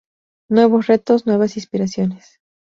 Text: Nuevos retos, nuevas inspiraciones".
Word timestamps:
Nuevos 0.49 0.87
retos, 0.87 1.27
nuevas 1.27 1.57
inspiraciones". 1.57 2.39